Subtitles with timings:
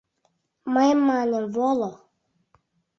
[0.73, 1.91] Мый маньым: воло!